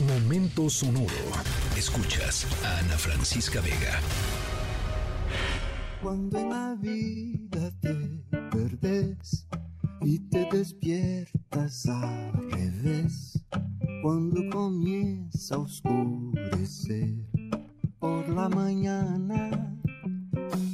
Momento 0.00 0.68
sonoro. 0.68 1.08
Escuchas 1.74 2.46
a 2.62 2.80
Ana 2.80 2.98
Francisca 2.98 3.62
Vega. 3.62 3.98
Cuando 6.02 6.38
en 6.38 6.50
la 6.50 6.74
vida 6.74 7.70
te 7.80 7.94
perdes 8.50 9.48
y 10.02 10.18
te 10.28 10.46
despiertas 10.52 11.86
al 11.86 12.50
revés, 12.50 13.42
cuando 14.02 14.46
comienza 14.50 15.54
a 15.54 15.58
oscurecer 15.60 17.14
por 17.98 18.28
la 18.28 18.50
mañana 18.50 19.55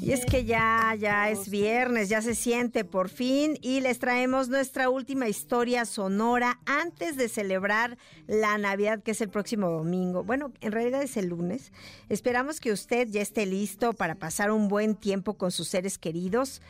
y 0.02 0.10
es 0.10 0.26
que 0.26 0.44
ya, 0.44 0.96
ya 0.98 1.30
es 1.30 1.48
viernes, 1.48 2.08
ya 2.08 2.20
se 2.22 2.34
siente 2.34 2.84
por 2.84 3.08
fin 3.08 3.56
y 3.62 3.80
les 3.80 4.00
traemos 4.00 4.48
nuestra 4.48 4.90
última 4.90 5.28
historia 5.28 5.84
sonora 5.84 6.58
antes 6.66 7.16
de 7.16 7.28
celebrar 7.28 7.96
la 8.26 8.58
Navidad 8.58 9.00
que 9.00 9.12
es 9.12 9.20
el 9.20 9.28
próximo 9.28 9.70
domingo. 9.70 10.24
Bueno, 10.24 10.52
en 10.60 10.72
realidad 10.72 11.04
es 11.04 11.16
el 11.16 11.26
lunes. 11.26 11.70
Esperamos 12.08 12.58
que 12.58 12.72
usted 12.72 13.06
ya 13.10 13.22
esté 13.22 13.46
listo 13.46 13.92
para 13.92 14.16
pasar 14.16 14.50
un 14.50 14.66
buen 14.66 14.96
tiempo 14.96 15.34
con 15.34 15.52
sus 15.52 15.68
seres 15.68 15.98
queridos 15.98 16.62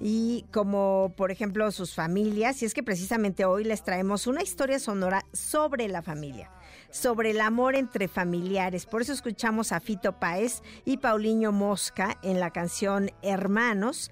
y 0.00 0.44
como 0.52 1.12
por 1.16 1.30
ejemplo 1.30 1.70
sus 1.70 1.94
familias. 1.94 2.62
Y 2.62 2.66
es 2.66 2.74
que 2.74 2.82
precisamente 2.82 3.44
hoy 3.44 3.64
les 3.64 3.82
traemos 3.82 4.26
una 4.26 4.42
historia 4.42 4.78
sonora 4.78 5.24
sobre 5.32 5.88
la 5.88 6.02
familia 6.02 6.50
sobre 6.90 7.30
el 7.30 7.40
amor 7.40 7.74
entre 7.74 8.08
familiares. 8.08 8.86
Por 8.86 9.02
eso 9.02 9.12
escuchamos 9.12 9.72
a 9.72 9.80
Fito 9.80 10.18
Páez 10.18 10.62
y 10.84 10.96
Paulinho 10.96 11.52
Mosca 11.52 12.18
en 12.22 12.40
la 12.40 12.50
canción 12.50 13.10
Hermanos. 13.22 14.10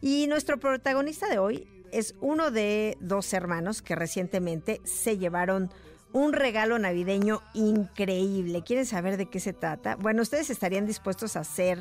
Y 0.00 0.26
nuestro 0.26 0.58
protagonista 0.58 1.28
de 1.28 1.38
hoy 1.38 1.66
es 1.92 2.14
uno 2.20 2.50
de 2.50 2.96
dos 3.00 3.32
hermanos 3.32 3.82
que 3.82 3.94
recientemente 3.94 4.80
se 4.84 5.18
llevaron 5.18 5.72
un 6.12 6.32
regalo 6.32 6.78
navideño 6.78 7.42
increíble. 7.54 8.62
¿Quieren 8.62 8.86
saber 8.86 9.16
de 9.16 9.26
qué 9.26 9.40
se 9.40 9.52
trata? 9.52 9.96
Bueno, 9.96 10.22
ustedes 10.22 10.50
estarían 10.50 10.86
dispuestos 10.86 11.36
a 11.36 11.40
hacer 11.40 11.78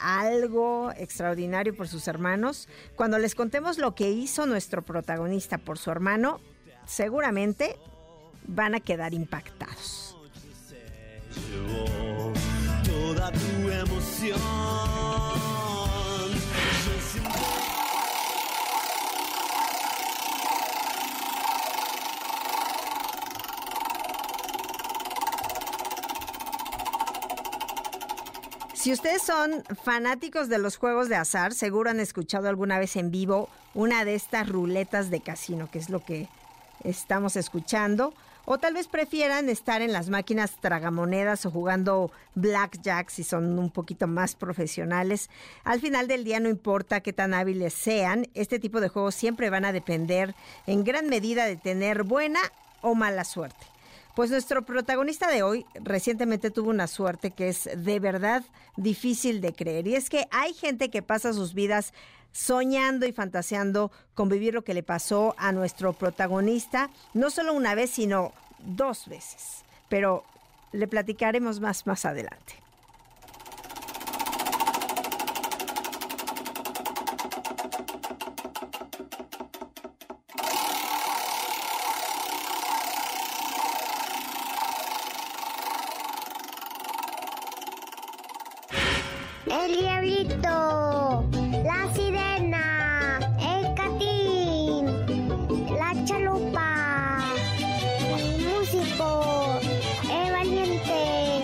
algo 0.00 0.92
extraordinario 0.96 1.76
por 1.76 1.88
sus 1.88 2.08
hermanos. 2.08 2.68
Cuando 2.96 3.18
les 3.18 3.34
contemos 3.34 3.78
lo 3.78 3.94
que 3.94 4.10
hizo 4.10 4.46
nuestro 4.46 4.82
protagonista 4.82 5.58
por 5.58 5.78
su 5.78 5.90
hermano, 5.90 6.40
seguramente 6.86 7.76
van 8.46 8.74
a 8.74 8.80
quedar 8.80 9.14
impactados. 9.14 10.16
Si 28.80 28.90
ustedes 28.92 29.20
son 29.20 29.62
fanáticos 29.84 30.48
de 30.48 30.56
los 30.56 30.78
juegos 30.78 31.10
de 31.10 31.16
azar, 31.16 31.52
seguro 31.52 31.90
han 31.90 32.00
escuchado 32.00 32.48
alguna 32.48 32.78
vez 32.78 32.96
en 32.96 33.10
vivo 33.10 33.50
una 33.74 34.06
de 34.06 34.14
estas 34.14 34.48
ruletas 34.48 35.10
de 35.10 35.20
casino, 35.20 35.70
que 35.70 35.78
es 35.78 35.90
lo 35.90 36.02
que 36.02 36.28
estamos 36.82 37.36
escuchando. 37.36 38.14
O 38.46 38.56
tal 38.56 38.72
vez 38.72 38.88
prefieran 38.88 39.50
estar 39.50 39.82
en 39.82 39.92
las 39.92 40.08
máquinas 40.08 40.52
tragamonedas 40.62 41.44
o 41.44 41.50
jugando 41.50 42.10
blackjack 42.36 43.10
si 43.10 43.22
son 43.22 43.58
un 43.58 43.68
poquito 43.68 44.06
más 44.06 44.34
profesionales. 44.34 45.28
Al 45.62 45.82
final 45.82 46.08
del 46.08 46.24
día 46.24 46.40
no 46.40 46.48
importa 46.48 47.02
qué 47.02 47.12
tan 47.12 47.34
hábiles 47.34 47.74
sean, 47.74 48.28
este 48.32 48.58
tipo 48.58 48.80
de 48.80 48.88
juegos 48.88 49.14
siempre 49.14 49.50
van 49.50 49.66
a 49.66 49.72
depender 49.72 50.34
en 50.66 50.84
gran 50.84 51.06
medida 51.10 51.44
de 51.44 51.56
tener 51.56 52.02
buena 52.02 52.40
o 52.80 52.94
mala 52.94 53.24
suerte. 53.24 53.66
Pues 54.14 54.30
nuestro 54.30 54.62
protagonista 54.62 55.28
de 55.28 55.42
hoy 55.42 55.66
recientemente 55.74 56.50
tuvo 56.50 56.70
una 56.70 56.86
suerte 56.86 57.30
que 57.30 57.48
es 57.48 57.68
de 57.76 58.00
verdad 58.00 58.42
difícil 58.76 59.40
de 59.40 59.52
creer. 59.52 59.86
Y 59.86 59.94
es 59.94 60.10
que 60.10 60.26
hay 60.30 60.52
gente 60.52 60.90
que 60.90 61.02
pasa 61.02 61.32
sus 61.32 61.54
vidas 61.54 61.92
soñando 62.32 63.06
y 63.06 63.12
fantaseando 63.12 63.90
con 64.14 64.28
vivir 64.28 64.54
lo 64.54 64.62
que 64.62 64.74
le 64.74 64.82
pasó 64.82 65.34
a 65.38 65.52
nuestro 65.52 65.92
protagonista, 65.92 66.90
no 67.14 67.30
solo 67.30 67.52
una 67.52 67.74
vez, 67.74 67.90
sino 67.90 68.32
dos 68.58 69.08
veces. 69.08 69.64
Pero 69.88 70.24
le 70.72 70.86
platicaremos 70.86 71.60
más 71.60 71.86
más 71.86 72.04
adelante. 72.04 72.54
El 89.50 89.76
diablito, 89.76 91.28
la 91.64 91.92
sirena, 91.92 93.18
el 93.40 93.74
catín, 93.74 94.86
la 95.76 96.04
chalupa, 96.04 97.18
el 98.16 98.46
músico, 98.46 99.58
el 100.08 100.32
valiente, 100.32 101.42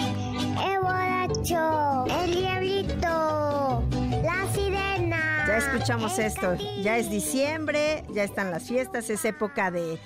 el 0.64 0.80
borracho, 0.80 2.04
el 2.22 2.30
diablito, 2.36 3.82
la 4.22 4.46
sirena. 4.54 5.44
Ya 5.48 5.56
escuchamos 5.56 6.18
esto, 6.20 6.54
ya 6.80 6.98
es 6.98 7.10
diciembre, 7.10 8.04
ya 8.10 8.22
están 8.22 8.52
las 8.52 8.68
fiestas, 8.68 9.10
es 9.10 9.24
época 9.24 9.72
de 9.72 9.98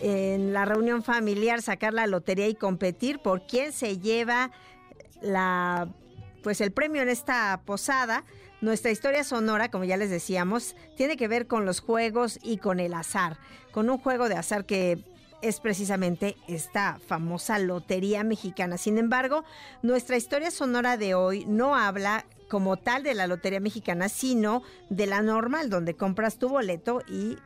en 0.00 0.52
la 0.52 0.64
reunión 0.64 1.02
familiar 1.02 1.62
sacar 1.62 1.94
la 1.94 2.06
lotería 2.06 2.48
y 2.48 2.54
competir 2.54 3.20
por 3.20 3.46
quién 3.46 3.72
se 3.72 3.98
lleva 3.98 4.50
la 5.22 5.88
pues 6.46 6.60
el 6.60 6.70
premio 6.70 7.02
en 7.02 7.08
esta 7.08 7.60
posada, 7.64 8.22
nuestra 8.60 8.92
historia 8.92 9.24
sonora, 9.24 9.68
como 9.68 9.82
ya 9.82 9.96
les 9.96 10.10
decíamos, 10.10 10.76
tiene 10.96 11.16
que 11.16 11.26
ver 11.26 11.48
con 11.48 11.66
los 11.66 11.80
juegos 11.80 12.38
y 12.40 12.58
con 12.58 12.78
el 12.78 12.94
azar, 12.94 13.36
con 13.72 13.90
un 13.90 13.98
juego 13.98 14.28
de 14.28 14.36
azar 14.36 14.64
que 14.64 15.04
es 15.42 15.58
precisamente 15.58 16.36
esta 16.46 17.00
famosa 17.04 17.58
lotería 17.58 18.22
mexicana. 18.22 18.78
Sin 18.78 18.96
embargo, 18.96 19.42
nuestra 19.82 20.16
historia 20.16 20.52
sonora 20.52 20.96
de 20.96 21.16
hoy 21.16 21.44
no 21.46 21.74
habla 21.74 22.24
como 22.48 22.76
tal 22.76 23.02
de 23.02 23.14
la 23.14 23.26
lotería 23.26 23.58
mexicana, 23.58 24.08
sino 24.08 24.62
de 24.88 25.06
la 25.08 25.22
normal, 25.22 25.68
donde 25.68 25.96
compras 25.96 26.38
tu 26.38 26.48
boleto 26.48 27.02
y 27.08 27.38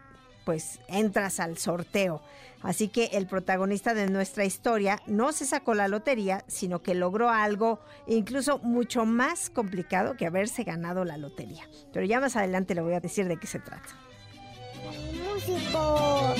pues 0.44 0.80
entras 0.88 1.40
al 1.40 1.58
sorteo. 1.58 2.22
Así 2.62 2.88
que 2.88 3.06
el 3.12 3.26
protagonista 3.26 3.94
de 3.94 4.08
nuestra 4.08 4.44
historia 4.44 5.00
no 5.06 5.32
se 5.32 5.46
sacó 5.46 5.72
la 5.74 5.88
lotería, 5.88 6.44
sino 6.46 6.82
que 6.82 6.94
logró 6.94 7.30
algo 7.30 7.80
incluso 8.06 8.58
mucho 8.58 9.06
más 9.06 9.48
complicado 9.48 10.16
que 10.16 10.26
haberse 10.26 10.64
ganado 10.64 11.04
la 11.04 11.16
lotería. 11.16 11.66
Pero 11.92 12.04
ya 12.04 12.20
más 12.20 12.36
adelante 12.36 12.74
le 12.74 12.82
voy 12.82 12.94
a 12.94 13.00
decir 13.00 13.28
de 13.28 13.38
qué 13.38 13.46
se 13.46 13.60
trata. 13.60 13.88
Músico, 15.14 16.34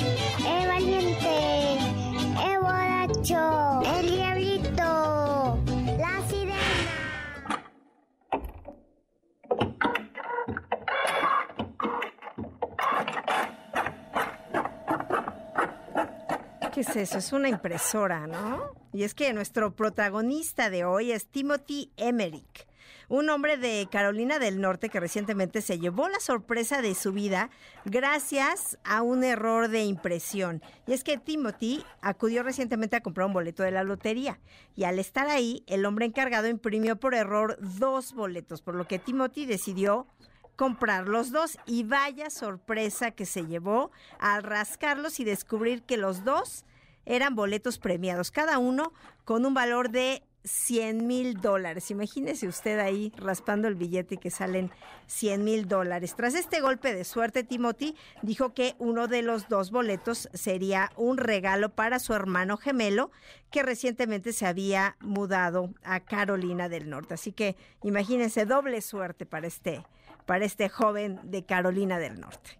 ¿Qué 16.73 16.81
es 16.81 16.95
eso? 16.95 17.17
Es 17.17 17.33
una 17.33 17.49
impresora, 17.49 18.27
¿no? 18.27 18.71
Y 18.93 19.03
es 19.03 19.13
que 19.13 19.33
nuestro 19.33 19.75
protagonista 19.75 20.69
de 20.69 20.85
hoy 20.85 21.11
es 21.11 21.27
Timothy 21.27 21.91
Emmerich, 21.97 22.65
un 23.09 23.29
hombre 23.29 23.57
de 23.57 23.89
Carolina 23.91 24.39
del 24.39 24.61
Norte 24.61 24.87
que 24.87 25.01
recientemente 25.01 25.61
se 25.61 25.79
llevó 25.79 26.07
la 26.07 26.21
sorpresa 26.21 26.81
de 26.81 26.95
su 26.95 27.11
vida 27.11 27.49
gracias 27.83 28.77
a 28.85 29.01
un 29.01 29.25
error 29.25 29.67
de 29.67 29.83
impresión. 29.83 30.61
Y 30.87 30.93
es 30.93 31.03
que 31.03 31.17
Timothy 31.17 31.83
acudió 32.01 32.41
recientemente 32.41 32.95
a 32.95 33.01
comprar 33.01 33.27
un 33.27 33.33
boleto 33.33 33.63
de 33.63 33.71
la 33.71 33.83
lotería 33.83 34.39
y 34.73 34.85
al 34.85 34.97
estar 34.97 35.27
ahí, 35.27 35.65
el 35.67 35.85
hombre 35.85 36.05
encargado 36.05 36.47
imprimió 36.47 36.95
por 36.95 37.15
error 37.15 37.57
dos 37.59 38.13
boletos, 38.13 38.61
por 38.61 38.75
lo 38.75 38.87
que 38.87 38.97
Timothy 38.97 39.45
decidió 39.45 40.07
comprar 40.55 41.07
los 41.07 41.31
dos 41.31 41.57
y 41.65 41.83
vaya 41.83 42.29
sorpresa 42.29 43.11
que 43.11 43.25
se 43.25 43.45
llevó 43.45 43.91
al 44.19 44.43
rascarlos 44.43 45.19
y 45.19 45.23
descubrir 45.23 45.83
que 45.83 45.97
los 45.97 46.23
dos 46.23 46.65
eran 47.05 47.35
boletos 47.35 47.79
premiados, 47.79 48.31
cada 48.31 48.59
uno 48.59 48.93
con 49.25 49.45
un 49.45 49.53
valor 49.53 49.89
de 49.89 50.23
100 50.43 51.05
mil 51.05 51.39
dólares. 51.39 51.91
Imagínese 51.91 52.47
usted 52.47 52.79
ahí 52.79 53.11
raspando 53.15 53.67
el 53.67 53.75
billete 53.75 54.15
y 54.15 54.17
que 54.17 54.31
salen 54.31 54.71
100 55.07 55.43
mil 55.43 55.67
dólares. 55.67 56.15
Tras 56.15 56.33
este 56.33 56.61
golpe 56.61 56.93
de 56.93 57.03
suerte, 57.03 57.43
Timothy 57.43 57.95
dijo 58.21 58.53
que 58.53 58.75
uno 58.79 59.07
de 59.07 59.21
los 59.21 59.49
dos 59.49 59.71
boletos 59.71 60.29
sería 60.33 60.91
un 60.95 61.17
regalo 61.17 61.69
para 61.69 61.99
su 61.99 62.13
hermano 62.13 62.57
gemelo 62.57 63.11
que 63.51 63.63
recientemente 63.63 64.33
se 64.33 64.47
había 64.47 64.95
mudado 64.99 65.73
a 65.83 65.99
Carolina 65.99 66.69
del 66.69 66.89
Norte. 66.89 67.13
Así 67.13 67.31
que 67.31 67.55
imagínense 67.83 68.45
doble 68.45 68.81
suerte 68.81 69.25
para 69.25 69.47
este, 69.47 69.83
para 70.25 70.45
este 70.45 70.69
joven 70.69 71.19
de 71.23 71.45
Carolina 71.45 71.99
del 71.99 72.19
Norte. 72.19 72.59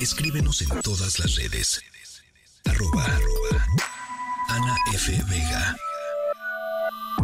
Escríbenos 0.00 0.62
en 0.62 0.68
todas 0.82 1.18
las 1.18 1.36
redes. 1.36 1.82
Arroba, 2.64 3.04
arroba. 3.04 3.66
Ana 4.48 4.76
F. 4.94 5.12
Vega. 5.28 5.76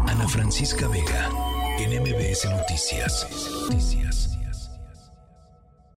Ana 0.08 0.26
Francisca 0.26 0.88
Vega. 0.88 1.30
En 1.78 2.02
MBS 2.02 2.44
Noticias. 2.46 3.26
Noticias. 3.68 4.31